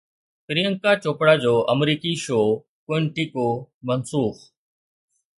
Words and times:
پريانڪا 0.45 0.91
چوپڙا 1.03 1.35
جو 1.43 1.53
آمريڪي 1.73 2.13
show 2.23 2.41
Quantico 2.87 3.47
منسوخ 3.87 4.35